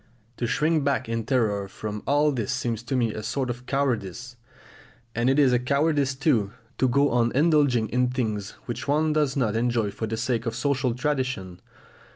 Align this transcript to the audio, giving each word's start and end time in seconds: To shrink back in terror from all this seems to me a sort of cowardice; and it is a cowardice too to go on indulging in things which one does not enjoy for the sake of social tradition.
To 0.37 0.47
shrink 0.47 0.83
back 0.83 1.07
in 1.07 1.25
terror 1.27 1.67
from 1.67 2.01
all 2.07 2.31
this 2.31 2.51
seems 2.51 2.81
to 2.81 2.95
me 2.95 3.13
a 3.13 3.21
sort 3.21 3.51
of 3.51 3.67
cowardice; 3.67 4.35
and 5.13 5.29
it 5.29 5.37
is 5.37 5.53
a 5.53 5.59
cowardice 5.59 6.15
too 6.15 6.53
to 6.79 6.87
go 6.89 7.11
on 7.11 7.31
indulging 7.35 7.87
in 7.89 8.07
things 8.09 8.55
which 8.65 8.87
one 8.87 9.13
does 9.13 9.35
not 9.37 9.55
enjoy 9.55 9.91
for 9.91 10.07
the 10.07 10.17
sake 10.17 10.47
of 10.47 10.55
social 10.55 10.95
tradition. 10.95 11.61